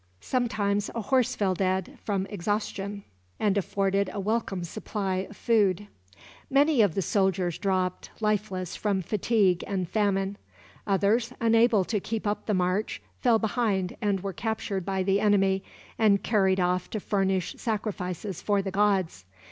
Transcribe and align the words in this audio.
Sometimes 0.21 0.89
a 0.95 1.01
horse 1.01 1.35
fell 1.35 1.53
dead, 1.53 1.99
from 2.03 2.25
exhaustion, 2.31 3.03
and 3.39 3.55
afforded 3.55 4.09
a 4.11 4.19
welcome 4.19 4.63
supply 4.63 5.27
of 5.29 5.37
food. 5.37 5.85
Many 6.49 6.81
of 6.81 6.95
the 6.95 7.03
soldiers 7.03 7.59
dropped, 7.59 8.09
lifeless 8.19 8.75
from 8.75 9.03
fatigue 9.03 9.63
and 9.67 9.87
famine. 9.87 10.39
Others, 10.87 11.33
unable 11.39 11.83
to 11.83 11.99
keep 11.99 12.25
up 12.25 12.47
the 12.47 12.55
march, 12.55 12.99
fell 13.19 13.37
behind 13.37 13.95
and 14.01 14.21
were 14.21 14.33
captured 14.33 14.83
by 14.87 15.03
the 15.03 15.19
enemy, 15.19 15.63
and 15.99 16.23
carried 16.23 16.59
off 16.59 16.89
to 16.89 16.99
furnish 16.99 17.53
sacrifices 17.59 18.41
for 18.41 18.63
the 18.63 18.71
gods. 18.71 19.25